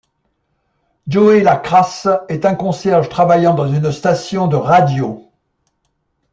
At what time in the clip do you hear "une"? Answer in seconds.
3.71-3.91